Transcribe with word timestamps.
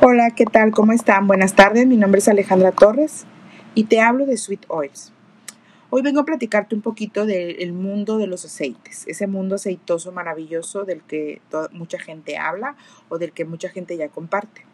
Hola, 0.00 0.30
¿qué 0.30 0.44
tal? 0.44 0.70
¿Cómo 0.70 0.92
están? 0.92 1.26
Buenas 1.26 1.56
tardes, 1.56 1.84
mi 1.84 1.96
nombre 1.96 2.20
es 2.20 2.28
Alejandra 2.28 2.70
Torres 2.70 3.24
y 3.74 3.84
te 3.84 4.00
hablo 4.00 4.26
de 4.26 4.36
Sweet 4.36 4.64
Oils. 4.68 5.12
Hoy 5.90 6.02
vengo 6.02 6.20
a 6.20 6.24
platicarte 6.24 6.76
un 6.76 6.82
poquito 6.82 7.26
del 7.26 7.72
mundo 7.72 8.16
de 8.16 8.28
los 8.28 8.44
aceites, 8.44 9.08
ese 9.08 9.26
mundo 9.26 9.56
aceitoso 9.56 10.12
maravilloso 10.12 10.84
del 10.84 11.02
que 11.02 11.40
mucha 11.72 11.98
gente 11.98 12.38
habla 12.38 12.76
o 13.08 13.18
del 13.18 13.32
que 13.32 13.44
mucha 13.44 13.70
gente 13.70 13.96
ya 13.96 14.08
comparte. 14.08 14.64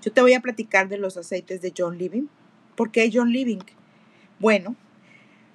Yo 0.00 0.12
te 0.12 0.22
voy 0.22 0.32
a 0.32 0.40
platicar 0.40 0.88
de 0.88 0.96
los 0.96 1.18
aceites 1.18 1.60
de 1.60 1.74
John 1.76 1.98
Living. 1.98 2.28
¿Por 2.74 2.90
qué 2.90 3.10
John 3.12 3.32
Living? 3.32 3.60
Bueno, 4.38 4.76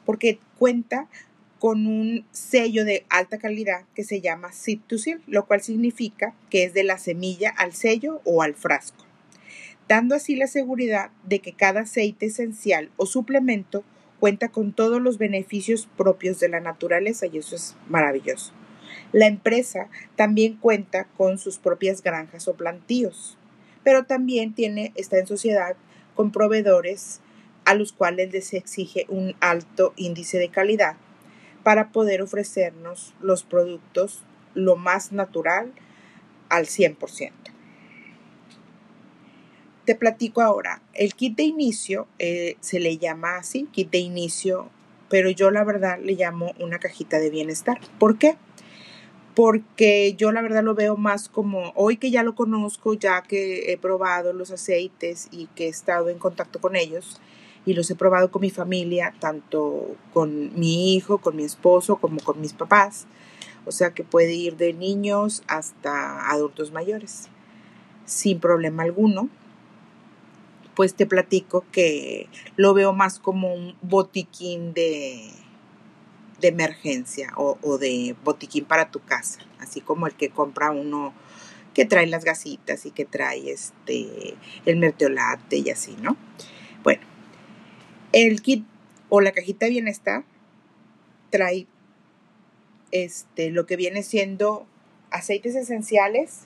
porque 0.06 0.38
cuenta 0.60 1.08
con 1.64 1.88
un 1.88 2.26
sello 2.32 2.84
de 2.84 3.06
alta 3.08 3.38
calidad 3.38 3.86
que 3.96 4.04
se 4.04 4.20
llama 4.20 4.52
Seed 4.52 4.82
to 4.86 4.98
Seal, 4.98 5.22
lo 5.28 5.46
cual 5.46 5.62
significa 5.62 6.36
que 6.50 6.66
es 6.66 6.74
de 6.74 6.84
la 6.84 6.98
semilla 6.98 7.52
al 7.52 7.72
sello 7.72 8.20
o 8.26 8.42
al 8.42 8.54
frasco, 8.54 9.06
dando 9.88 10.14
así 10.14 10.36
la 10.36 10.48
seguridad 10.48 11.12
de 11.24 11.40
que 11.40 11.54
cada 11.54 11.84
aceite 11.84 12.26
esencial 12.26 12.92
o 12.98 13.06
suplemento 13.06 13.86
cuenta 14.20 14.50
con 14.50 14.74
todos 14.74 15.02
los 15.02 15.18
beneficios 15.18 15.88
propios 15.96 16.38
de 16.42 16.50
la 16.50 16.60
naturaleza 16.60 17.28
y 17.28 17.38
eso 17.38 17.56
es 17.56 17.78
maravilloso. 17.88 18.52
La 19.14 19.28
empresa 19.28 19.88
también 20.18 20.58
cuenta 20.58 21.06
con 21.16 21.38
sus 21.38 21.60
propias 21.60 22.04
granjas 22.04 22.50
o 22.50 22.56
plantíos, 22.56 23.38
pero 23.86 24.04
también 24.04 24.54
tiene, 24.54 24.92
está 24.96 25.18
en 25.18 25.28
sociedad 25.28 25.78
con 26.14 26.34
proveedores 26.34 27.22
a 27.64 27.74
los 27.74 27.94
cuales 27.94 28.34
les 28.34 28.54
exige 28.54 29.06
un 29.08 29.34
alto 29.40 29.94
índice 29.96 30.40
de 30.40 30.50
calidad 30.50 30.98
para 31.64 31.92
poder 31.92 32.22
ofrecernos 32.22 33.14
los 33.22 33.44
productos 33.44 34.24
lo 34.54 34.76
más 34.76 35.12
natural 35.12 35.72
al 36.50 36.66
100%. 36.66 37.32
Te 39.86 39.96
platico 39.96 40.42
ahora, 40.42 40.82
el 40.94 41.14
kit 41.14 41.36
de 41.36 41.44
inicio 41.44 42.08
eh, 42.18 42.56
se 42.62 42.80
le 42.80 42.98
llama 42.98 43.38
así, 43.38 43.68
kit 43.72 43.92
de 43.92 43.98
inicio, 43.98 44.70
pero 45.10 45.30
yo 45.30 45.52
la 45.52 45.66
verdad 45.66 46.00
le 46.02 46.14
llamo 46.14 46.54
una 46.60 46.80
cajita 46.80 47.20
de 47.20 47.30
bienestar. 47.30 47.80
¿Por 48.00 48.18
qué? 48.18 48.38
Porque 49.36 50.14
yo 50.16 50.32
la 50.32 50.42
verdad 50.42 50.64
lo 50.64 50.74
veo 50.74 50.96
más 50.96 51.28
como, 51.28 51.74
hoy 51.76 51.98
que 51.98 52.12
ya 52.12 52.24
lo 52.24 52.34
conozco, 52.34 52.94
ya 52.94 53.24
que 53.24 53.74
he 53.74 53.78
probado 53.78 54.32
los 54.32 54.52
aceites 54.52 55.28
y 55.32 55.48
que 55.48 55.66
he 55.66 55.70
estado 55.70 56.08
en 56.10 56.18
contacto 56.18 56.62
con 56.62 56.78
ellos, 56.78 57.20
y 57.66 57.74
los 57.74 57.90
he 57.90 57.96
probado 57.96 58.32
con 58.32 58.42
mi 58.42 58.50
familia, 58.50 59.14
tanto 59.20 59.96
con 60.14 60.58
mi 60.60 60.96
hijo, 60.96 61.20
con 61.20 61.36
mi 61.36 61.44
esposo, 61.44 61.98
como 61.98 62.20
con 62.22 62.42
mis 62.42 62.54
papás. 62.54 63.08
O 63.66 63.72
sea 63.72 63.94
que 63.94 64.04
puede 64.04 64.34
ir 64.34 64.58
de 64.58 64.74
niños 64.74 65.44
hasta 65.48 66.30
adultos 66.30 66.72
mayores, 66.72 67.30
sin 68.06 68.40
problema 68.40 68.84
alguno. 68.84 69.30
Pues 70.76 70.96
te 70.96 71.06
platico 71.06 71.64
que 71.72 72.28
lo 72.56 72.74
veo 72.74 72.94
más 72.94 73.20
como 73.20 73.54
un 73.54 73.76
botiquín 73.82 74.74
de, 74.74 75.30
de 76.42 76.48
emergencia 76.48 77.32
o, 77.38 77.58
o 77.62 77.78
de 77.78 78.16
botiquín 78.24 78.66
para 78.66 78.90
tu 78.90 79.00
casa, 79.00 79.40
así 79.60 79.82
como 79.82 80.08
el 80.08 80.16
que 80.16 80.30
compra 80.30 80.72
uno 80.72 81.14
que 81.74 81.86
trae 81.86 82.08
las 82.08 82.24
gasitas 82.24 82.86
y 82.86 82.92
que 82.92 83.06
trae 83.06 83.52
este 83.52 84.36
el 84.66 84.78
merteolate 84.78 85.58
y 85.58 85.70
así, 85.70 85.96
¿no? 86.02 86.18
El 88.14 88.44
kit 88.44 88.64
o 89.10 89.22
la 89.22 89.32
cajita 89.32 89.66
de 89.66 89.72
bienestar 89.72 90.24
trae 91.32 91.66
este, 92.92 93.50
lo 93.50 93.66
que 93.66 93.76
viene 93.76 94.04
siendo 94.04 94.68
aceites 95.10 95.56
esenciales, 95.56 96.42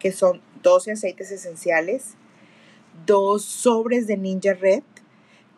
que 0.00 0.10
son 0.10 0.42
12 0.64 0.92
aceites 0.92 1.30
esenciales, 1.30 2.14
dos 3.06 3.44
sobres 3.44 4.08
de 4.08 4.16
Ninja 4.16 4.54
Red, 4.54 4.82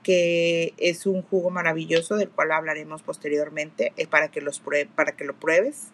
que 0.02 0.74
es 0.76 1.06
un 1.06 1.22
jugo 1.22 1.48
maravilloso 1.48 2.16
del 2.16 2.28
cual 2.28 2.52
hablaremos 2.52 3.02
posteriormente 3.02 3.94
eh, 3.96 4.06
para, 4.06 4.28
que 4.28 4.42
los 4.42 4.62
para 4.94 5.12
que 5.12 5.24
lo 5.24 5.34
pruebes. 5.34 5.88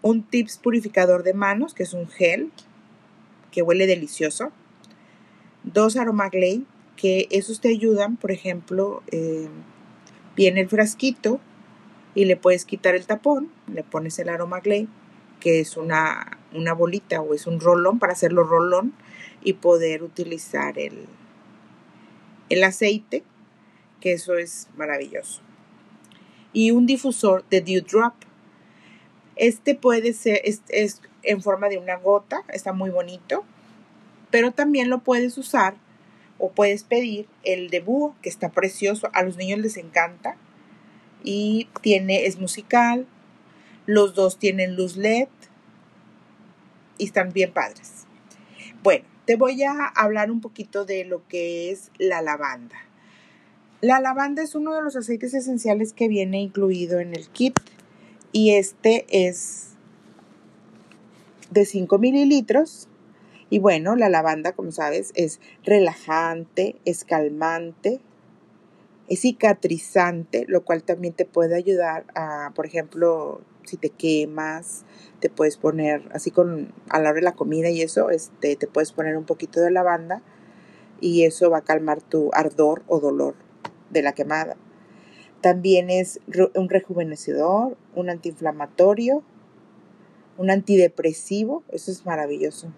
Un 0.00 0.22
tips 0.22 0.56
purificador 0.56 1.24
de 1.24 1.34
manos, 1.34 1.74
que 1.74 1.82
es 1.82 1.92
un 1.92 2.08
gel 2.08 2.50
que 3.50 3.60
huele 3.60 3.86
delicioso 3.86 4.50
dos 5.64 5.96
aromaglay, 5.96 6.64
que 6.96 7.28
esos 7.30 7.60
te 7.60 7.68
ayudan, 7.68 8.16
por 8.16 8.32
ejemplo, 8.32 9.02
eh, 9.12 9.48
viene 10.36 10.60
el 10.62 10.68
frasquito 10.68 11.40
y 12.14 12.24
le 12.24 12.36
puedes 12.36 12.64
quitar 12.64 12.94
el 12.94 13.06
tapón, 13.06 13.50
le 13.72 13.84
pones 13.84 14.18
el 14.18 14.28
aromaglay, 14.28 14.88
que 15.40 15.60
es 15.60 15.76
una, 15.76 16.38
una 16.52 16.72
bolita 16.72 17.20
o 17.20 17.34
es 17.34 17.46
un 17.46 17.60
rolón 17.60 17.98
para 17.98 18.12
hacerlo 18.12 18.42
rolón 18.42 18.94
y 19.42 19.54
poder 19.54 20.02
utilizar 20.02 20.78
el, 20.78 21.06
el 22.48 22.64
aceite, 22.64 23.22
que 24.00 24.12
eso 24.12 24.36
es 24.36 24.68
maravilloso. 24.76 25.42
Y 26.52 26.72
un 26.72 26.86
difusor 26.86 27.44
de 27.50 27.60
Dewdrop. 27.60 28.14
Este 29.36 29.76
puede 29.76 30.14
ser, 30.14 30.40
es 30.44 31.00
en 31.22 31.42
forma 31.42 31.68
de 31.68 31.78
una 31.78 31.96
gota, 31.96 32.42
está 32.48 32.72
muy 32.72 32.90
bonito 32.90 33.44
pero 34.30 34.52
también 34.52 34.90
lo 34.90 35.00
puedes 35.00 35.38
usar 35.38 35.76
o 36.38 36.50
puedes 36.50 36.84
pedir 36.84 37.26
el 37.44 37.70
de 37.70 37.84
que 38.22 38.28
está 38.28 38.50
precioso, 38.50 39.10
a 39.12 39.22
los 39.22 39.36
niños 39.36 39.58
les 39.58 39.76
encanta 39.76 40.36
y 41.24 41.68
tiene, 41.82 42.26
es 42.26 42.38
musical, 42.38 43.06
los 43.86 44.14
dos 44.14 44.38
tienen 44.38 44.76
luz 44.76 44.96
LED 44.96 45.28
y 46.98 47.04
están 47.04 47.32
bien 47.32 47.52
padres. 47.52 48.06
Bueno, 48.82 49.04
te 49.24 49.36
voy 49.36 49.62
a 49.64 49.86
hablar 49.86 50.30
un 50.30 50.40
poquito 50.40 50.84
de 50.84 51.04
lo 51.04 51.26
que 51.28 51.70
es 51.70 51.90
la 51.98 52.22
lavanda. 52.22 52.76
La 53.80 54.00
lavanda 54.00 54.42
es 54.42 54.54
uno 54.54 54.74
de 54.74 54.82
los 54.82 54.96
aceites 54.96 55.34
esenciales 55.34 55.92
que 55.92 56.08
viene 56.08 56.40
incluido 56.40 57.00
en 57.00 57.14
el 57.14 57.28
kit 57.28 57.58
y 58.32 58.54
este 58.54 59.06
es 59.08 59.68
de 61.50 61.64
5 61.64 61.98
mililitros 61.98 62.88
y 63.50 63.58
bueno, 63.58 63.96
la 63.96 64.08
lavanda, 64.08 64.52
como 64.52 64.72
sabes, 64.72 65.12
es 65.14 65.40
relajante, 65.64 66.76
es 66.84 67.04
calmante, 67.04 68.00
es 69.08 69.20
cicatrizante, 69.22 70.44
lo 70.48 70.64
cual 70.64 70.82
también 70.82 71.14
te 71.14 71.24
puede 71.24 71.54
ayudar 71.56 72.04
a, 72.14 72.52
por 72.54 72.66
ejemplo, 72.66 73.40
si 73.64 73.78
te 73.78 73.88
quemas, 73.88 74.84
te 75.20 75.30
puedes 75.30 75.56
poner, 75.56 76.02
así 76.12 76.30
con, 76.30 76.74
a 76.90 76.98
la 76.98 77.10
hora 77.10 77.16
de 77.16 77.22
la 77.22 77.34
comida 77.34 77.70
y 77.70 77.80
eso, 77.80 78.10
este, 78.10 78.56
te 78.56 78.66
puedes 78.66 78.92
poner 78.92 79.16
un 79.16 79.24
poquito 79.24 79.60
de 79.60 79.70
lavanda 79.70 80.22
y 81.00 81.24
eso 81.24 81.50
va 81.50 81.58
a 81.58 81.64
calmar 81.64 82.02
tu 82.02 82.30
ardor 82.34 82.82
o 82.86 83.00
dolor 83.00 83.34
de 83.90 84.02
la 84.02 84.12
quemada. 84.12 84.56
También 85.40 85.88
es 85.88 86.20
un 86.54 86.68
rejuvenecedor, 86.68 87.78
un 87.94 88.10
antiinflamatorio, 88.10 89.22
un 90.36 90.50
antidepresivo, 90.50 91.62
eso 91.70 91.90
es 91.90 92.04
maravilloso. 92.04 92.72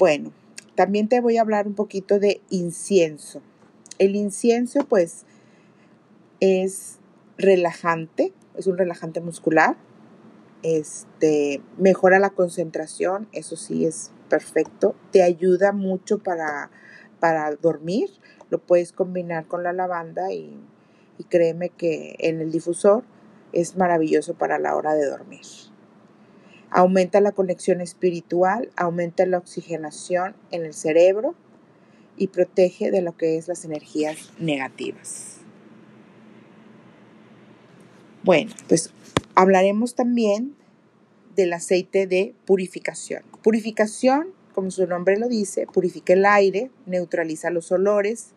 Bueno, 0.00 0.32
también 0.76 1.10
te 1.10 1.20
voy 1.20 1.36
a 1.36 1.42
hablar 1.42 1.66
un 1.66 1.74
poquito 1.74 2.18
de 2.18 2.40
incienso. 2.48 3.42
El 3.98 4.16
incienso 4.16 4.86
pues 4.88 5.26
es 6.40 7.00
relajante, 7.36 8.32
es 8.56 8.66
un 8.66 8.78
relajante 8.78 9.20
muscular. 9.20 9.76
Este 10.62 11.60
mejora 11.76 12.18
la 12.18 12.30
concentración, 12.30 13.28
eso 13.32 13.56
sí 13.56 13.84
es 13.84 14.10
perfecto. 14.30 14.96
Te 15.12 15.22
ayuda 15.22 15.72
mucho 15.72 16.16
para, 16.16 16.70
para 17.20 17.54
dormir. 17.56 18.08
Lo 18.48 18.58
puedes 18.58 18.92
combinar 18.92 19.48
con 19.48 19.62
la 19.62 19.74
lavanda 19.74 20.32
y, 20.32 20.58
y 21.18 21.24
créeme 21.24 21.68
que 21.68 22.16
en 22.20 22.40
el 22.40 22.50
difusor 22.50 23.04
es 23.52 23.76
maravilloso 23.76 24.32
para 24.32 24.58
la 24.58 24.76
hora 24.76 24.94
de 24.94 25.04
dormir 25.04 25.44
aumenta 26.70 27.20
la 27.20 27.32
conexión 27.32 27.80
espiritual, 27.80 28.70
aumenta 28.76 29.26
la 29.26 29.38
oxigenación 29.38 30.34
en 30.50 30.64
el 30.64 30.74
cerebro 30.74 31.34
y 32.16 32.28
protege 32.28 32.90
de 32.90 33.02
lo 33.02 33.16
que 33.16 33.36
es 33.36 33.48
las 33.48 33.64
energías 33.64 34.30
negativas. 34.38 35.38
Bueno, 38.22 38.52
pues 38.68 38.92
hablaremos 39.34 39.94
también 39.94 40.54
del 41.34 41.52
aceite 41.52 42.06
de 42.06 42.34
purificación. 42.44 43.22
Purificación, 43.42 44.28
como 44.54 44.70
su 44.70 44.86
nombre 44.86 45.18
lo 45.18 45.28
dice, 45.28 45.66
purifica 45.66 46.12
el 46.12 46.26
aire, 46.26 46.70
neutraliza 46.86 47.50
los 47.50 47.72
olores, 47.72 48.32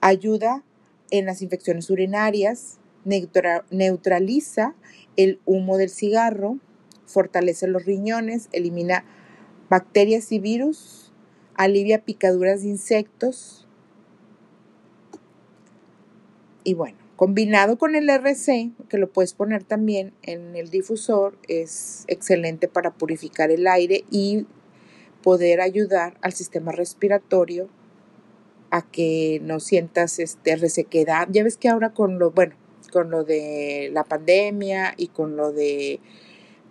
ayuda 0.00 0.62
en 1.10 1.26
las 1.26 1.42
infecciones 1.42 1.90
urinarias, 1.90 2.78
neutraliza 3.04 4.74
el 5.16 5.40
humo 5.44 5.76
del 5.76 5.90
cigarro, 5.90 6.58
fortalece 7.06 7.66
los 7.66 7.84
riñones, 7.84 8.48
elimina 8.52 9.04
bacterias 9.68 10.32
y 10.32 10.38
virus, 10.38 11.12
alivia 11.54 12.04
picaduras 12.04 12.62
de 12.62 12.68
insectos. 12.68 13.68
Y 16.64 16.74
bueno, 16.74 16.96
Combinado 17.16 17.78
con 17.78 17.94
el 17.94 18.10
RC, 18.10 18.72
que 18.88 18.98
lo 18.98 19.08
puedes 19.08 19.34
poner 19.34 19.62
también 19.62 20.12
en 20.22 20.56
el 20.56 20.68
difusor, 20.68 21.38
es 21.46 22.04
excelente 22.08 22.66
para 22.66 22.92
purificar 22.92 23.52
el 23.52 23.68
aire 23.68 24.04
y 24.10 24.46
poder 25.22 25.60
ayudar 25.60 26.18
al 26.22 26.32
sistema 26.32 26.72
respiratorio 26.72 27.68
a 28.70 28.82
que 28.82 29.40
no 29.44 29.60
sientas 29.60 30.18
este 30.18 30.56
resequedad. 30.56 31.28
Ya 31.30 31.44
ves 31.44 31.56
que 31.56 31.68
ahora 31.68 31.90
con 31.90 32.18
lo, 32.18 32.32
bueno, 32.32 32.56
con 32.94 33.10
lo 33.10 33.24
de 33.24 33.90
la 33.92 34.04
pandemia 34.04 34.94
y 34.96 35.08
con 35.08 35.36
lo 35.36 35.50
de 35.50 35.98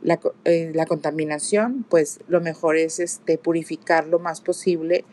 la, 0.01 0.21
eh, 0.45 0.71
la 0.73 0.85
contaminación, 0.85 1.85
pues 1.89 2.21
lo 2.29 2.39
mejor 2.39 2.77
es 2.77 3.01
este 3.01 3.37
purificar 3.37 4.07
lo 4.07 4.19
más 4.19 4.39
posible 4.39 5.03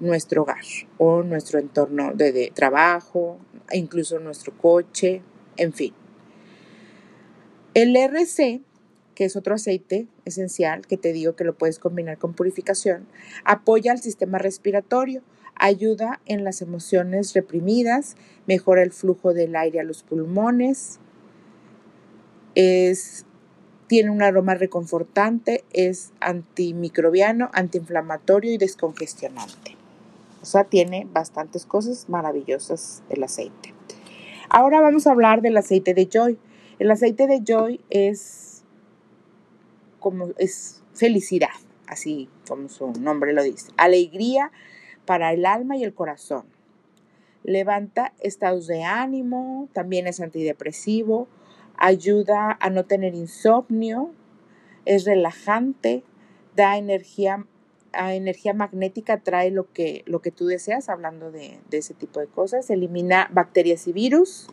nuestro 0.00 0.42
hogar 0.42 0.64
o 0.98 1.22
nuestro 1.22 1.60
entorno 1.60 2.12
de, 2.14 2.50
trabajo, 2.52 3.38
incluso 3.72 4.18
nuestro 4.18 4.52
coche, 4.58 5.22
en 5.56 5.72
fin. 5.72 5.94
El 7.74 7.94
RC, 7.94 8.60
que 9.14 9.26
es 9.26 9.36
otro 9.36 9.54
aceite 9.54 10.08
esencial 10.24 10.84
que 10.84 10.96
te 10.96 11.12
digo 11.12 11.36
que 11.36 11.44
lo 11.44 11.56
puedes 11.56 11.78
combinar 11.78 12.18
con 12.18 12.34
purificación, 12.34 13.06
apoya 13.44 13.92
al 13.92 14.00
sistema 14.00 14.38
respiratorio, 14.38 15.22
ayuda 15.60 16.20
en 16.24 16.42
las 16.42 16.62
emociones 16.62 17.34
reprimidas, 17.34 18.16
mejora 18.46 18.82
el 18.82 18.90
flujo 18.90 19.34
del 19.34 19.54
aire 19.54 19.78
a 19.78 19.84
los 19.84 20.02
pulmones, 20.02 20.98
es, 22.54 23.26
tiene 23.86 24.10
un 24.10 24.22
aroma 24.22 24.54
reconfortante, 24.54 25.62
es 25.72 26.12
antimicrobiano, 26.20 27.50
antiinflamatorio 27.52 28.52
y 28.52 28.58
descongestionante. 28.58 29.76
O 30.42 30.46
sea, 30.46 30.64
tiene 30.64 31.06
bastantes 31.12 31.66
cosas 31.66 32.08
maravillosas 32.08 33.02
el 33.10 33.22
aceite. 33.22 33.74
Ahora 34.48 34.80
vamos 34.80 35.06
a 35.06 35.12
hablar 35.12 35.42
del 35.42 35.58
aceite 35.58 35.92
de 35.92 36.08
Joy. 36.10 36.38
El 36.78 36.90
aceite 36.90 37.26
de 37.26 37.42
Joy 37.46 37.80
es 37.90 38.62
como 40.00 40.30
es 40.38 40.82
felicidad, 40.94 41.50
así 41.86 42.30
como 42.48 42.70
su 42.70 42.90
nombre 42.92 43.34
lo 43.34 43.42
dice. 43.42 43.70
Alegría 43.76 44.50
para 45.10 45.32
el 45.32 45.44
alma 45.44 45.76
y 45.76 45.82
el 45.82 45.92
corazón. 45.92 46.44
Levanta 47.42 48.12
estados 48.20 48.68
de 48.68 48.84
ánimo, 48.84 49.68
también 49.72 50.06
es 50.06 50.20
antidepresivo, 50.20 51.26
ayuda 51.76 52.56
a 52.60 52.70
no 52.70 52.84
tener 52.84 53.16
insomnio, 53.16 54.12
es 54.84 55.04
relajante, 55.04 56.04
da 56.54 56.78
energía 56.78 57.44
a 57.92 58.14
energía 58.14 58.54
magnética 58.54 59.18
trae 59.18 59.50
lo 59.50 59.72
que, 59.72 60.04
lo 60.06 60.22
que 60.22 60.30
tú 60.30 60.46
deseas, 60.46 60.88
hablando 60.88 61.32
de, 61.32 61.58
de, 61.70 61.78
ese 61.78 61.92
tipo 61.92 62.20
de 62.20 62.28
cosas, 62.28 62.70
elimina 62.70 63.28
bacterias 63.32 63.88
y 63.88 63.92
virus 63.92 64.46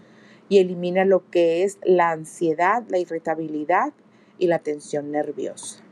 y 0.49 0.57
elimina 0.57 1.05
lo 1.05 1.29
que 1.29 1.65
es 1.65 1.77
la 1.83 2.09
ansiedad, 2.09 2.83
la 2.89 2.97
irritabilidad 2.97 3.93
y 4.39 4.47
la 4.47 4.57
tensión 4.57 5.11
nerviosa. 5.11 5.83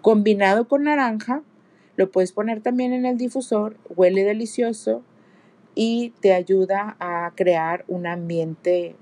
Combinado 0.00 0.68
con 0.68 0.84
naranja, 0.84 1.42
lo 1.96 2.10
puedes 2.10 2.32
poner 2.32 2.60
también 2.60 2.92
en 2.92 3.06
el 3.06 3.16
difusor, 3.16 3.76
huele 3.94 4.24
delicioso 4.24 5.02
y 5.74 6.10
te 6.20 6.32
ayuda 6.32 6.96
a 7.00 7.32
crear 7.34 7.84
un 7.88 8.06
ambiente 8.06 8.96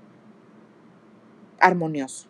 armonioso. 1.59 2.27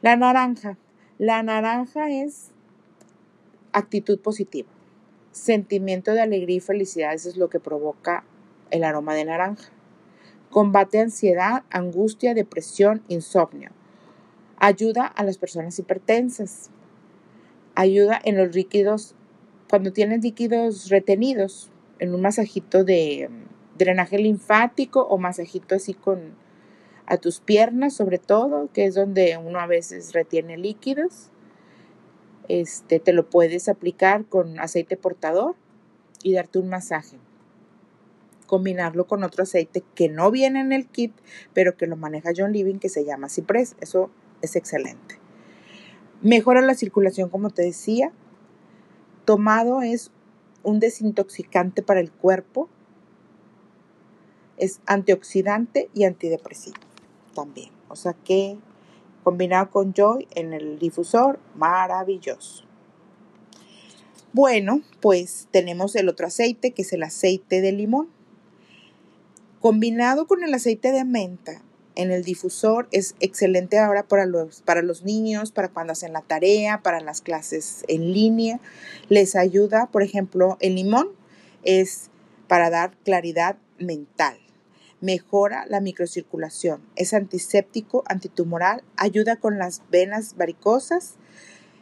La 0.00 0.16
naranja. 0.16 0.76
La 1.18 1.42
naranja 1.42 2.10
es 2.10 2.52
actitud 3.72 4.20
positiva, 4.20 4.68
sentimiento 5.32 6.12
de 6.12 6.20
alegría 6.20 6.58
y 6.58 6.60
felicidad, 6.60 7.12
eso 7.12 7.28
es 7.28 7.36
lo 7.36 7.48
que 7.48 7.58
provoca 7.58 8.22
el 8.70 8.84
aroma 8.84 9.14
de 9.14 9.24
naranja. 9.24 9.70
Combate 10.50 11.00
ansiedad, 11.00 11.64
angustia, 11.70 12.34
depresión, 12.34 13.02
insomnio. 13.08 13.70
Ayuda 14.58 15.06
a 15.06 15.24
las 15.24 15.38
personas 15.38 15.78
hipertensas. 15.78 16.70
Ayuda 17.80 18.20
en 18.24 18.36
los 18.36 18.54
líquidos, 18.54 19.14
cuando 19.70 19.92
tienes 19.92 20.22
líquidos 20.22 20.88
retenidos, 20.88 21.70
en 22.00 22.12
un 22.14 22.22
masajito 22.22 22.82
de 22.82 23.28
mm, 23.30 23.78
drenaje 23.78 24.18
linfático 24.18 25.02
o 25.02 25.18
masajito 25.18 25.74
así 25.74 25.94
con 25.94 26.34
a 27.06 27.16
tus 27.16 27.40
piernas 27.40 27.94
sobre 27.94 28.18
todo, 28.18 28.68
que 28.72 28.84
es 28.84 28.94
donde 28.94 29.38
uno 29.38 29.60
a 29.60 29.66
veces 29.66 30.12
retiene 30.12 30.58
líquidos 30.58 31.30
este, 32.48 32.98
te 32.98 33.12
lo 33.12 33.28
puedes 33.28 33.68
aplicar 33.68 34.24
con 34.24 34.58
aceite 34.58 34.96
portador 34.96 35.54
y 36.22 36.32
darte 36.32 36.58
un 36.58 36.68
masaje. 36.68 37.18
Combinarlo 38.46 39.06
con 39.06 39.22
otro 39.22 39.42
aceite 39.42 39.84
que 39.94 40.08
no 40.08 40.30
viene 40.30 40.60
en 40.60 40.72
el 40.72 40.86
kit, 40.86 41.12
pero 41.52 41.76
que 41.76 41.86
lo 41.86 41.96
maneja 41.96 42.32
John 42.34 42.52
Living, 42.52 42.78
que 42.78 42.88
se 42.88 43.04
llama 43.04 43.28
Ciprés. 43.28 43.76
Eso 43.80 44.10
es 44.40 44.56
excelente. 44.56 45.18
Mejora 46.22 46.60
la 46.60 46.74
circulación, 46.74 47.28
como 47.28 47.50
te 47.50 47.62
decía. 47.62 48.10
Tomado 49.24 49.82
es 49.82 50.10
un 50.62 50.80
desintoxicante 50.80 51.82
para 51.82 52.00
el 52.00 52.10
cuerpo. 52.10 52.68
Es 54.56 54.80
antioxidante 54.86 55.88
y 55.94 56.04
antidepresivo 56.04 56.78
también. 57.34 57.70
O 57.88 57.94
sea 57.94 58.14
que 58.14 58.58
combinado 59.22 59.70
con 59.70 59.92
Joy 59.94 60.26
en 60.34 60.52
el 60.52 60.78
difusor, 60.78 61.38
maravilloso. 61.54 62.64
Bueno, 64.32 64.82
pues 65.00 65.48
tenemos 65.50 65.94
el 65.96 66.08
otro 66.08 66.26
aceite 66.26 66.72
que 66.72 66.82
es 66.82 66.92
el 66.92 67.02
aceite 67.02 67.60
de 67.60 67.72
limón. 67.72 68.08
Combinado 69.60 70.26
con 70.26 70.42
el 70.42 70.52
aceite 70.54 70.92
de 70.92 71.04
menta 71.04 71.62
en 71.98 72.10
el 72.10 72.24
difusor 72.24 72.88
es 72.92 73.14
excelente 73.20 73.78
ahora 73.78 74.08
para 74.08 74.24
los, 74.24 74.62
para 74.62 74.80
los 74.80 75.04
niños, 75.04 75.52
para 75.52 75.68
cuando 75.68 75.92
hacen 75.92 76.14
la 76.14 76.22
tarea, 76.22 76.80
para 76.82 77.00
las 77.00 77.20
clases 77.20 77.84
en 77.88 78.12
línea. 78.12 78.60
Les 79.10 79.36
ayuda, 79.36 79.90
por 79.92 80.02
ejemplo, 80.02 80.56
el 80.60 80.76
limón 80.76 81.10
es 81.62 82.08
para 82.46 82.70
dar 82.70 82.96
claridad 83.04 83.58
mental 83.78 84.38
mejora 85.00 85.64
la 85.68 85.80
microcirculación, 85.80 86.82
es 86.96 87.14
antiséptico, 87.14 88.02
antitumoral, 88.06 88.82
ayuda 88.96 89.36
con 89.36 89.58
las 89.58 89.82
venas 89.90 90.36
varicosas, 90.36 91.14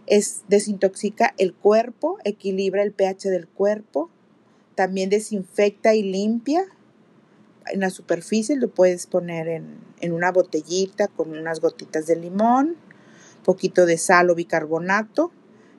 es, 0.07 0.43
desintoxica 0.49 1.35
el 1.39 1.55
cuerpo, 1.55 2.19
equilibra 2.25 2.83
el 2.83 2.93
pH 2.93 3.31
del 3.31 3.49
cuerpo, 3.49 4.11
también 4.75 5.11
desinfecta 5.11 5.95
y 5.95 6.03
limpia. 6.03 6.65
En 7.69 7.81
la 7.81 7.91
superficie 7.91 8.57
lo 8.57 8.69
puedes 8.69 9.07
poner 9.07 9.49
en, 9.49 9.79
en 10.01 10.13
una 10.13 10.31
botellita 10.33 11.09
con 11.09 11.37
unas 11.37 11.61
gotitas 11.61 12.07
de 12.07 12.17
limón, 12.17 12.77
poquito 13.45 13.87
de 13.87 13.99
sal 13.99 14.31
o 14.31 14.35
bicarbonato 14.35 15.33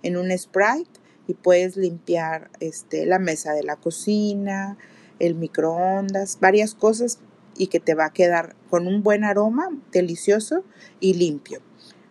en 0.04 0.18
un 0.18 0.36
Sprite 0.38 1.00
y 1.28 1.34
puedes 1.34 1.76
limpiar 1.76 2.50
este, 2.60 3.06
la 3.06 3.20
mesa 3.20 3.54
de 3.54 3.64
la 3.64 3.76
cocina, 3.76 4.78
el 5.20 5.36
microondas, 5.36 6.40
varias 6.40 6.74
cosas 6.74 7.20
y 7.58 7.68
que 7.68 7.80
te 7.80 7.96
va 7.96 8.06
a 8.06 8.14
quedar 8.14 8.56
con 8.70 8.88
un 8.88 9.04
buen 9.04 9.24
aroma, 9.24 9.70
delicioso 9.92 10.64
y 11.00 11.16
limpio. 11.16 11.62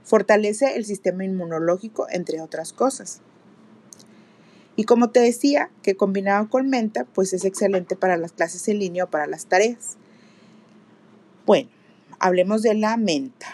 Fortalece 0.02 0.76
el 0.76 0.84
sistema 0.84 1.24
inmunológico, 1.24 2.06
entre 2.10 2.40
otras 2.40 2.72
cosas. 2.72 3.22
Y 4.76 4.84
como 4.84 5.10
te 5.10 5.20
decía, 5.20 5.70
que 5.82 5.96
combinado 5.96 6.50
con 6.50 6.68
menta, 6.68 7.04
pues 7.04 7.32
es 7.32 7.44
excelente 7.44 7.96
para 7.96 8.18
las 8.18 8.32
clases 8.32 8.68
en 8.68 8.78
línea 8.78 9.04
o 9.04 9.10
para 9.10 9.26
las 9.26 9.46
tareas. 9.46 9.96
Bueno, 11.46 11.70
hablemos 12.18 12.62
de 12.62 12.74
la 12.74 12.96
menta. 12.96 13.46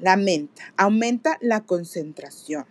La 0.00 0.16
menta 0.16 0.74
aumenta 0.76 1.38
la 1.40 1.60
concentración, 1.60 2.66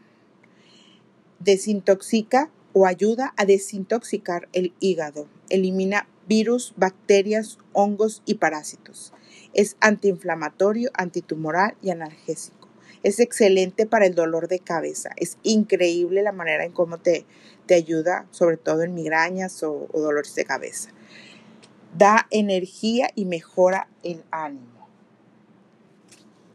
desintoxica 1.40 2.52
o 2.74 2.86
ayuda 2.86 3.34
a 3.38 3.46
desintoxicar 3.46 4.50
el 4.52 4.74
hígado, 4.82 5.28
elimina 5.50 6.08
virus, 6.28 6.74
bacterias, 6.76 7.60
hongos 7.72 8.24
y 8.26 8.36
parásitos. 8.36 9.14
Es 9.54 9.78
antiinflamatorio, 9.80 10.92
antitumoral 10.94 11.76
y 11.82 11.92
analgésico. 11.92 12.63
Es 13.04 13.20
excelente 13.20 13.86
para 13.86 14.06
el 14.06 14.16
dolor 14.16 14.48
de 14.48 14.60
cabeza. 14.60 15.12
Es 15.18 15.38
increíble 15.44 16.24
la 16.24 16.32
manera 16.32 16.64
en 16.64 16.72
cómo 16.72 16.98
te, 16.98 17.26
te 17.66 17.76
ayuda, 17.76 18.28
sobre 18.32 18.58
todo 18.58 18.82
en 18.82 18.94
migrañas 18.94 19.62
o, 19.64 19.88
dolores 19.94 20.34
de 20.36 20.46
cabeza. 20.46 20.90
Da 21.98 22.28
energía 22.32 23.10
y 23.14 23.26
mejora 23.26 23.88
el 24.04 24.24
ánimo. 24.32 24.88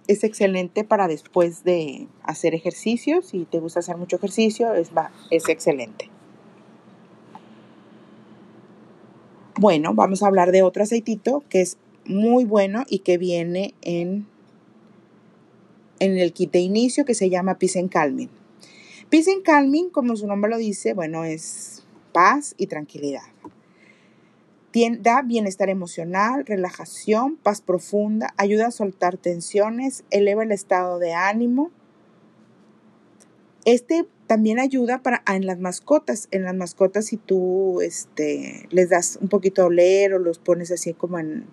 Es 0.06 0.24
excelente 0.24 0.84
para 0.84 1.06
después 1.06 1.64
de 1.64 2.08
hacer 2.22 2.54
ejercicio. 2.54 3.20
Si 3.20 3.44
te 3.44 3.60
gusta 3.60 3.80
hacer 3.80 3.98
mucho 3.98 4.16
ejercicio, 4.16 4.72
es, 4.72 4.90
es 5.30 5.48
excelente. 5.50 6.10
Bueno, 9.60 9.92
vamos 9.92 10.22
a 10.22 10.28
hablar 10.28 10.50
de 10.50 10.62
otro 10.62 10.84
aceitito 10.84 11.42
que 11.50 11.60
es 11.60 11.76
muy 12.06 12.44
bueno 12.44 12.84
y 12.88 13.00
que 13.00 13.18
viene 13.18 13.74
en, 13.82 14.26
en 16.00 16.18
el 16.18 16.32
kit 16.32 16.52
de 16.52 16.60
inicio 16.60 17.04
que 17.04 17.14
se 17.14 17.30
llama 17.30 17.58
Peace 17.58 17.78
and 17.78 17.90
Calming. 17.90 18.30
Peace 19.10 19.30
and 19.32 19.42
Calming, 19.42 19.90
como 19.90 20.16
su 20.16 20.26
nombre 20.26 20.50
lo 20.50 20.58
dice, 20.58 20.94
bueno, 20.94 21.24
es 21.24 21.84
paz 22.12 22.54
y 22.58 22.66
tranquilidad. 22.66 23.22
da 25.00 25.22
bienestar 25.22 25.70
emocional, 25.70 26.44
relajación, 26.46 27.36
paz 27.36 27.60
profunda, 27.60 28.34
ayuda 28.36 28.66
a 28.66 28.70
soltar 28.70 29.16
tensiones, 29.16 30.04
eleva 30.10 30.42
el 30.42 30.52
estado 30.52 30.98
de 30.98 31.14
ánimo. 31.14 31.70
Este 33.64 34.06
también 34.26 34.58
ayuda 34.58 35.02
para 35.02 35.22
en 35.26 35.46
las 35.46 35.58
mascotas. 35.58 36.28
En 36.30 36.44
las 36.44 36.54
mascotas, 36.54 37.06
si 37.06 37.16
tú 37.16 37.80
este, 37.80 38.68
les 38.70 38.90
das 38.90 39.18
un 39.22 39.28
poquito 39.28 39.62
a 39.62 39.66
oler 39.66 40.12
o 40.12 40.18
los 40.18 40.38
pones 40.38 40.70
así 40.70 40.92
como 40.92 41.18
en, 41.18 41.46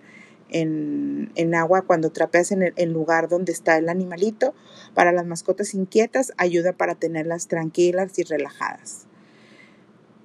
en, 0.49 1.55
agua 1.55 1.83
cuando 1.83 2.11
trapeas 2.11 2.51
en 2.51 2.73
el 2.75 2.91
lugar 2.91 3.29
donde 3.29 3.51
está 3.51 3.77
el 3.77 3.89
animalito, 3.89 4.53
para 4.93 5.11
las 5.11 5.25
mascotas 5.25 5.73
inquietas 5.73 6.33
ayuda 6.37 6.73
para 6.73 6.95
tenerlas 6.95 7.47
tranquilas 7.47 8.17
y 8.19 8.23
relajadas. 8.23 9.07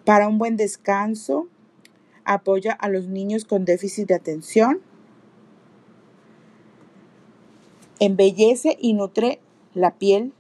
Para 0.04 0.28
un 0.28 0.38
buen 0.38 0.56
descanso, 0.56 1.48
apoya 2.24 2.72
a 2.72 2.88
los 2.88 3.08
niños 3.08 3.44
con 3.44 3.64
déficit 3.64 4.08
de 4.08 4.14
atención, 4.14 4.80
embellece 7.98 8.76
y 8.80 8.94
nutre 8.94 9.40
la 9.74 9.96
piel. 9.98 10.32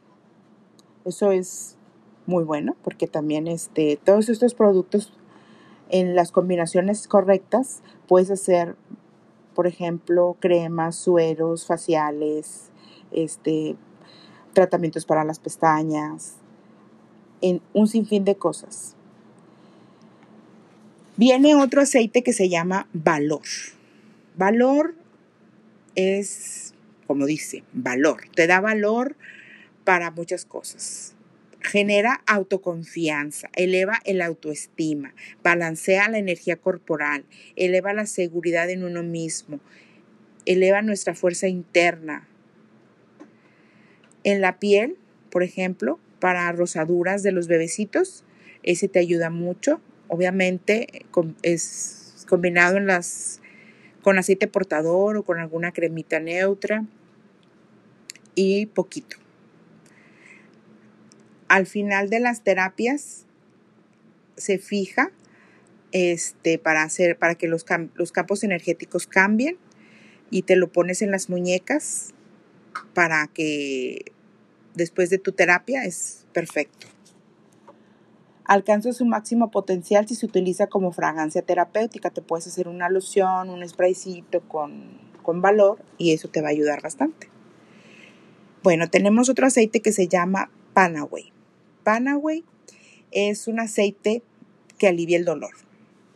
Eso 1.04 1.30
es 1.30 1.76
muy 2.26 2.44
bueno 2.44 2.76
porque 2.82 3.06
también 3.06 3.46
este, 3.48 3.98
todos 4.02 4.28
estos 4.28 4.54
productos 4.54 5.12
en 5.90 6.14
las 6.14 6.32
combinaciones 6.32 7.06
correctas 7.08 7.82
puedes 8.06 8.30
hacer, 8.30 8.76
por 9.60 9.66
ejemplo, 9.66 10.38
cremas, 10.40 10.96
sueros 10.96 11.66
faciales, 11.66 12.70
este, 13.12 13.76
tratamientos 14.54 15.04
para 15.04 15.22
las 15.22 15.38
pestañas, 15.38 16.36
en 17.42 17.60
un 17.74 17.86
sinfín 17.86 18.24
de 18.24 18.36
cosas. 18.36 18.96
Viene 21.18 21.54
otro 21.56 21.82
aceite 21.82 22.22
que 22.22 22.32
se 22.32 22.48
llama 22.48 22.88
valor. 22.94 23.42
Valor 24.34 24.94
es, 25.94 26.72
como 27.06 27.26
dice, 27.26 27.62
valor. 27.74 28.22
Te 28.34 28.46
da 28.46 28.62
valor 28.62 29.14
para 29.84 30.10
muchas 30.10 30.46
cosas. 30.46 31.14
Genera 31.60 32.22
autoconfianza, 32.26 33.50
eleva 33.54 34.00
el 34.04 34.22
autoestima, 34.22 35.14
balancea 35.42 36.08
la 36.08 36.18
energía 36.18 36.56
corporal, 36.56 37.24
eleva 37.56 37.92
la 37.92 38.06
seguridad 38.06 38.70
en 38.70 38.82
uno 38.82 39.02
mismo, 39.02 39.60
eleva 40.46 40.82
nuestra 40.82 41.14
fuerza 41.14 41.48
interna. 41.48 42.26
En 44.24 44.40
la 44.40 44.58
piel, 44.58 44.96
por 45.30 45.42
ejemplo, 45.42 45.98
para 46.18 46.50
rosaduras 46.52 47.22
de 47.22 47.32
los 47.32 47.46
bebecitos, 47.46 48.24
ese 48.62 48.88
te 48.88 48.98
ayuda 48.98 49.30
mucho 49.30 49.80
obviamente 50.10 51.06
es 51.42 52.26
combinado 52.28 52.78
con 54.02 54.18
aceite 54.18 54.48
portador 54.48 55.16
o 55.16 55.22
con 55.22 55.38
alguna 55.38 55.72
cremita 55.72 56.20
neutra 56.20 56.84
y 58.34 58.66
poquito. 58.66 59.19
Al 61.50 61.66
final 61.66 62.10
de 62.10 62.20
las 62.20 62.44
terapias 62.44 63.26
se 64.36 64.58
fija 64.58 65.10
este, 65.90 66.58
para, 66.58 66.84
hacer, 66.84 67.18
para 67.18 67.34
que 67.34 67.48
los, 67.48 67.66
los 67.94 68.12
campos 68.12 68.44
energéticos 68.44 69.08
cambien 69.08 69.58
y 70.30 70.42
te 70.42 70.54
lo 70.54 70.70
pones 70.70 71.02
en 71.02 71.10
las 71.10 71.28
muñecas 71.28 72.14
para 72.94 73.26
que 73.26 74.12
después 74.74 75.10
de 75.10 75.18
tu 75.18 75.32
terapia 75.32 75.84
es 75.84 76.24
perfecto 76.32 76.86
alcanza 78.44 78.92
su 78.92 79.04
máximo 79.04 79.50
potencial 79.50 80.06
si 80.06 80.14
se 80.14 80.26
utiliza 80.26 80.66
como 80.68 80.90
fragancia 80.90 81.42
terapéutica. 81.42 82.10
Te 82.10 82.20
puedes 82.20 82.48
hacer 82.48 82.66
una 82.66 82.88
loción, 82.88 83.48
un 83.48 83.66
spraycito 83.68 84.40
con, 84.48 84.98
con 85.22 85.40
valor 85.40 85.78
y 85.98 86.12
eso 86.12 86.28
te 86.28 86.42
va 86.42 86.48
a 86.48 86.50
ayudar 86.50 86.82
bastante. 86.82 87.28
Bueno, 88.64 88.90
tenemos 88.90 89.28
otro 89.28 89.46
aceite 89.46 89.80
que 89.80 89.92
se 89.92 90.08
llama 90.08 90.50
Panaway. 90.74 91.32
Panaway 91.82 92.44
es 93.10 93.48
un 93.48 93.60
aceite 93.60 94.22
que 94.78 94.88
alivia 94.88 95.16
el 95.16 95.24
dolor. 95.24 95.54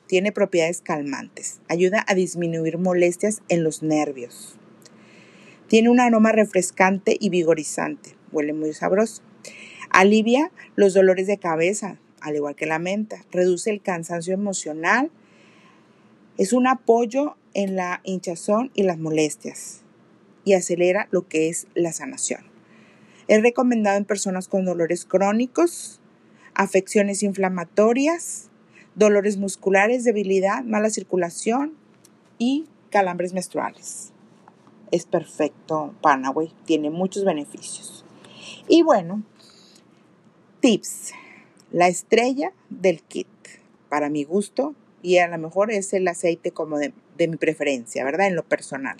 Tiene 0.06 0.32
propiedades 0.32 0.80
calmantes. 0.80 1.60
Ayuda 1.68 2.04
a 2.06 2.14
disminuir 2.14 2.78
molestias 2.78 3.42
en 3.48 3.64
los 3.64 3.82
nervios. 3.82 4.56
Tiene 5.68 5.90
un 5.90 6.00
aroma 6.00 6.32
refrescante 6.32 7.16
y 7.18 7.30
vigorizante. 7.30 8.16
Huele 8.32 8.52
muy 8.52 8.72
sabroso. 8.74 9.22
Alivia 9.90 10.50
los 10.76 10.94
dolores 10.94 11.26
de 11.26 11.38
cabeza, 11.38 11.98
al 12.20 12.36
igual 12.36 12.54
que 12.54 12.66
la 12.66 12.78
menta. 12.78 13.24
Reduce 13.32 13.70
el 13.70 13.80
cansancio 13.80 14.34
emocional. 14.34 15.10
Es 16.36 16.52
un 16.52 16.66
apoyo 16.66 17.36
en 17.54 17.76
la 17.76 18.00
hinchazón 18.04 18.70
y 18.74 18.82
las 18.82 18.98
molestias 18.98 19.84
y 20.44 20.52
acelera 20.52 21.08
lo 21.10 21.26
que 21.26 21.48
es 21.48 21.66
la 21.74 21.92
sanación. 21.92 22.53
Es 23.28 23.42
recomendado 23.42 23.96
en 23.96 24.04
personas 24.04 24.48
con 24.48 24.64
dolores 24.64 25.04
crónicos, 25.04 26.00
afecciones 26.54 27.22
inflamatorias, 27.22 28.50
dolores 28.94 29.36
musculares, 29.36 30.04
debilidad, 30.04 30.62
mala 30.64 30.90
circulación 30.90 31.74
y 32.38 32.66
calambres 32.90 33.32
menstruales. 33.32 34.12
Es 34.90 35.06
perfecto 35.06 35.94
Panaway, 36.00 36.52
tiene 36.64 36.90
muchos 36.90 37.24
beneficios. 37.24 38.04
Y 38.68 38.82
bueno, 38.82 39.22
tips 40.60 41.12
la 41.74 41.88
estrella 41.88 42.52
del 42.70 43.02
kit, 43.02 43.26
para 43.88 44.08
mi 44.08 44.22
gusto, 44.22 44.76
y 45.02 45.18
a 45.18 45.26
lo 45.26 45.36
mejor 45.38 45.72
es 45.72 45.92
el 45.92 46.06
aceite 46.06 46.52
como 46.52 46.78
de, 46.78 46.92
mi 47.18 47.36
preferencia, 47.36 48.04
¿verdad? 48.04 48.28
En 48.28 48.36
lo 48.36 48.44
personal. 48.44 48.96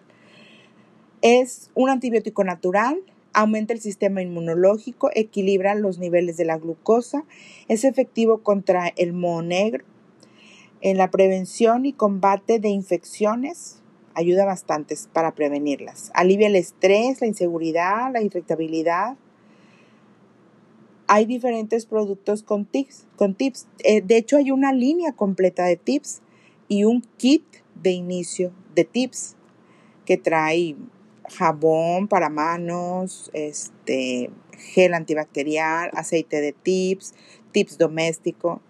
Es 1.23 1.71
un 1.77 1.89
antibiótico 1.89 2.43
natural, 2.43 3.01
aumenta 3.35 3.73
el 3.75 3.81
sistema 3.81 4.23
inmunológico, 4.23 5.11
equilibra 5.15 5.75
los 5.75 5.99
niveles 5.99 6.37
de 6.37 6.45
la 6.47 6.57
glucosa, 6.57 7.25
es 7.69 7.85
efectivo 7.85 8.43
contra 8.43 8.89
el 8.97 9.13
moho 9.13 9.43
negro, 9.43 9.85
en 10.81 10.97
la 10.97 11.11
prevención 11.11 11.87
y 11.87 11.93
combate 11.93 12.59
de 12.59 12.69
infecciones, 12.69 13.83
ayuda 14.15 14.45
bastante 14.45 14.97
para 15.13 15.35
prevenirlas. 15.35 16.11
Alivia 16.15 16.47
el 16.47 16.57
estrés, 16.57 17.21
la 17.21 17.27
inseguridad, 17.27 18.13
la 18.13 18.23
irritabilidad, 18.23 19.17
hay 21.07 21.27
diferentes 21.27 21.87
productos 21.87 22.43
con 22.43 22.65
tips. 22.65 23.07
Con 23.17 23.35
tips. 23.35 23.67
Eh, 23.85 24.01
de 24.01 24.17
hecho, 24.17 24.37
hay 24.37 24.51
una 24.51 24.73
línea 24.73 25.13
completa 25.13 25.65
de 25.65 25.77
tips 25.77 26.23
y 26.69 26.85
un 26.85 27.03
kit 27.19 27.45
de 27.75 27.91
inicio 27.91 28.53
de 28.75 28.85
tips 28.85 29.37
que 30.07 30.17
trae 30.17 30.77
jabón 31.29 32.09
para 32.09 32.29
manos, 32.29 33.31
este, 33.33 34.31
gel 34.57 34.95
antibacterial, 34.95 35.91
aceite 35.95 36.41
de 36.41 36.53
tips, 36.53 37.15
tips 37.53 37.79
doméstico, 37.79 38.61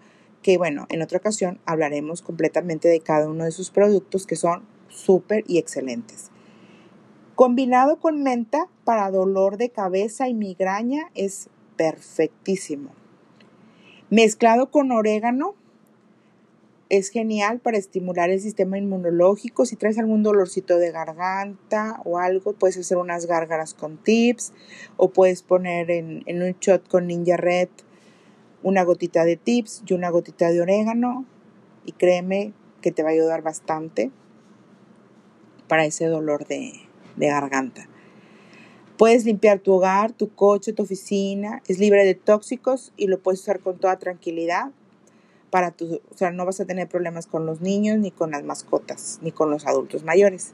que 0.41 0.57
bueno, 0.57 0.85
en 0.89 1.01
otra 1.01 1.17
ocasión 1.17 1.59
hablaremos 1.65 2.21
completamente 2.21 2.87
de 2.87 2.99
cada 2.99 3.27
uno 3.27 3.45
de 3.45 3.51
sus 3.51 3.71
productos 3.71 4.27
que 4.27 4.35
son 4.35 4.63
súper 4.89 5.43
y 5.47 5.57
excelentes. 5.57 6.31
Combinado 7.35 7.99
con 7.99 8.23
menta 8.23 8.69
para 8.83 9.11
dolor 9.11 9.57
de 9.57 9.69
cabeza 9.69 10.29
y 10.29 10.33
migraña 10.33 11.09
es 11.15 11.49
perfectísimo. 11.75 12.91
Mezclado 14.09 14.71
con 14.71 14.91
orégano, 14.91 15.55
es 16.89 17.09
genial 17.09 17.59
para 17.59 17.77
estimular 17.77 18.29
el 18.29 18.39
sistema 18.39 18.77
inmunológico. 18.77 19.65
Si 19.65 19.75
traes 19.75 19.97
algún 19.97 20.23
dolorcito 20.23 20.77
de 20.77 20.91
garganta 20.91 21.99
o 22.05 22.19
algo, 22.19 22.53
puedes 22.53 22.77
hacer 22.77 22.97
unas 22.97 23.25
gárgaras 23.25 23.73
con 23.73 23.97
tips 23.97 24.53
o 24.97 25.09
puedes 25.09 25.41
poner 25.41 25.89
en, 25.89 26.23
en, 26.27 26.43
un 26.43 26.55
shot 26.59 26.87
con 26.87 27.07
Ninja 27.07 27.37
Red 27.37 27.69
una 28.61 28.83
gotita 28.83 29.25
de 29.25 29.37
tips 29.37 29.83
y 29.85 29.93
una 29.93 30.09
gotita 30.09 30.51
de 30.51 30.61
orégano 30.61 31.25
y 31.85 31.91
créeme 31.91 32.53
que 32.81 32.91
te 32.91 33.03
va 33.03 33.09
a 33.09 33.13
ayudar 33.13 33.41
bastante 33.41 34.11
para 35.67 35.85
ese 35.85 36.05
dolor 36.05 36.47
de, 36.47 36.73
de 37.15 37.27
garganta. 37.27 37.87
Puedes 38.97 39.25
limpiar 39.25 39.59
tu 39.59 39.73
hogar, 39.73 40.13
tu 40.13 40.33
coche, 40.33 40.71
tu 40.71 40.83
oficina, 40.83 41.61
es 41.67 41.79
libre 41.79 42.05
de 42.05 42.15
tóxicos 42.15 42.93
y 42.95 43.07
lo 43.07 43.19
puedes 43.19 43.41
usar 43.41 43.59
con 43.59 43.77
toda 43.77 43.99
tranquilidad. 43.99 44.71
Para 45.55 45.71
tu, 45.71 46.01
o 46.11 46.17
sea, 46.17 46.31
no 46.31 46.45
vas 46.45 46.59
a 46.59 46.65
tener 46.65 46.89
problemas 46.89 47.27
con 47.27 47.45
los 47.45 47.61
niños, 47.61 47.97
ni 47.97 48.11
con 48.11 48.31
las 48.31 48.43
mascotas, 48.43 49.19
ni 49.21 49.31
con 49.31 49.49
los 49.49 49.65
adultos 49.65 50.03
mayores. 50.03 50.51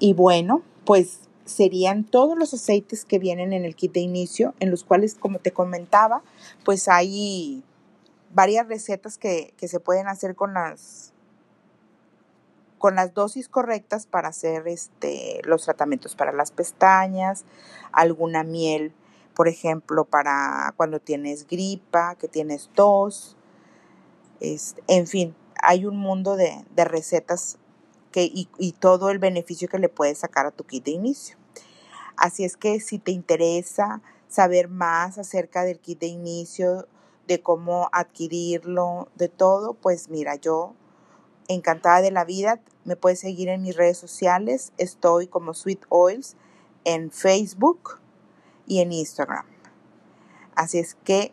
Y 0.00 0.12
bueno, 0.12 0.62
pues 0.84 1.20
serían 1.44 2.02
todos 2.02 2.36
los 2.36 2.52
aceites 2.52 3.04
que 3.04 3.20
vienen 3.20 3.52
en 3.52 3.64
el 3.64 3.76
kit 3.76 3.92
de 3.92 4.00
inicio, 4.00 4.52
en 4.58 4.72
los 4.72 4.82
cuales, 4.82 5.14
como 5.14 5.38
te 5.38 5.52
comentaba, 5.52 6.24
pues 6.64 6.88
hay 6.88 7.62
varias 8.34 8.66
recetas 8.66 9.16
que, 9.16 9.54
que 9.56 9.68
se 9.68 9.78
pueden 9.78 10.08
hacer 10.08 10.34
con 10.34 10.54
las 10.54 11.12
con 12.78 12.96
las 12.96 13.14
dosis 13.14 13.48
correctas 13.48 14.06
para 14.08 14.30
hacer 14.30 14.66
este, 14.66 15.40
los 15.44 15.64
tratamientos 15.64 16.16
para 16.16 16.32
las 16.32 16.50
pestañas, 16.50 17.44
alguna 17.92 18.42
miel, 18.42 18.92
por 19.36 19.48
ejemplo, 19.48 20.06
para 20.06 20.74
cuando 20.76 20.98
tienes 20.98 21.46
gripa, 21.46 22.16
que 22.16 22.26
tienes 22.28 22.70
tos, 22.74 23.36
Este, 24.40 24.82
en 24.88 25.06
fin, 25.06 25.34
hay 25.62 25.86
un 25.86 25.96
mundo 25.96 26.36
de, 26.36 26.64
de 26.74 26.84
recetas 26.84 27.58
que, 28.12 28.24
y, 28.24 28.48
y 28.58 28.72
todo 28.72 29.10
el 29.10 29.18
beneficio 29.18 29.68
que 29.68 29.78
le 29.78 29.88
puedes 29.88 30.18
sacar 30.18 30.46
a 30.46 30.50
tu 30.50 30.64
kit 30.64 30.84
de 30.84 30.92
inicio. 30.92 31.36
Así 32.16 32.44
es 32.44 32.56
que 32.56 32.80
si 32.80 32.98
te 32.98 33.12
interesa 33.12 34.02
saber 34.28 34.68
más 34.68 35.18
acerca 35.18 35.64
del 35.64 35.78
kit 35.80 36.00
de 36.00 36.06
inicio, 36.06 36.86
de 37.26 37.42
cómo 37.42 37.88
adquirirlo, 37.92 39.08
de 39.16 39.28
todo, 39.28 39.74
pues 39.74 40.08
mira, 40.08 40.36
yo 40.36 40.74
encantada 41.48 42.00
de 42.00 42.10
la 42.10 42.24
vida, 42.24 42.60
me 42.84 42.96
puedes 42.96 43.20
seguir 43.20 43.48
en 43.48 43.62
mis 43.62 43.76
redes 43.76 43.98
sociales, 43.98 44.72
estoy 44.78 45.26
como 45.28 45.54
Sweet 45.54 45.84
Oils 45.88 46.36
en 46.84 47.10
Facebook 47.10 48.00
y 48.66 48.80
en 48.80 48.92
Instagram. 48.92 49.44
Así 50.54 50.78
es 50.78 50.94
que 51.04 51.32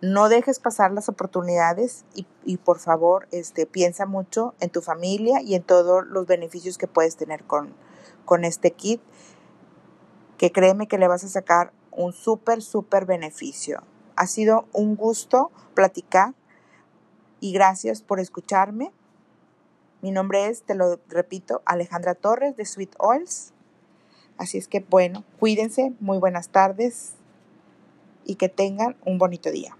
no 0.00 0.28
dejes 0.28 0.60
pasar 0.60 0.92
las 0.92 1.08
oportunidades 1.08 2.04
y, 2.44 2.56
por 2.58 2.78
favor 2.78 3.26
este, 3.32 3.66
piensa 3.66 4.06
mucho 4.06 4.54
en 4.60 4.70
tu 4.70 4.80
familia 4.80 5.42
y 5.42 5.54
en 5.54 5.62
todos 5.62 6.06
los 6.06 6.26
beneficios 6.26 6.78
que 6.78 6.86
puedes 6.86 7.16
tener 7.16 7.44
con, 7.44 7.74
con 8.24 8.44
este 8.44 8.70
kit, 8.70 9.00
que 10.36 10.52
créeme 10.52 10.86
que 10.86 10.98
le 10.98 11.08
vas 11.08 11.24
a 11.24 11.28
sacar 11.28 11.72
un 11.90 12.12
súper, 12.12 12.62
súper 12.62 13.06
beneficio. 13.06 13.82
Ha 14.14 14.26
sido 14.26 14.66
un 14.72 14.94
gusto 14.94 15.50
platicar 15.74 16.34
y 17.40 17.52
gracias 17.52 18.02
por 18.02 18.20
escucharme. 18.20 18.92
Mi 20.00 20.12
nombre 20.12 20.46
es, 20.46 20.62
te 20.62 20.76
lo 20.76 21.00
repito, 21.08 21.62
Alejandra 21.64 22.14
Torres 22.14 22.56
de 22.56 22.64
Sweet 22.64 22.94
Oils. 22.98 23.52
Así 24.38 24.56
es 24.56 24.68
que 24.68 24.80
bueno, 24.80 25.24
cuídense, 25.38 25.92
muy 26.00 26.18
buenas 26.18 26.48
tardes 26.48 27.14
y 28.24 28.36
que 28.36 28.48
tengan 28.48 28.96
un 29.04 29.18
bonito 29.18 29.50
día. 29.50 29.78